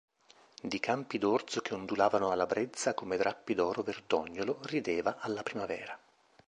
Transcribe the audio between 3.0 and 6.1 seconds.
drappi d'oro verdognolo, rideva alla primavera.